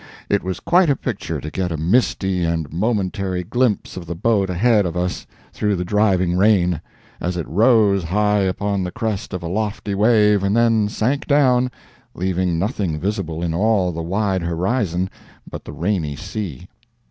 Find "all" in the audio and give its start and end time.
13.53-13.91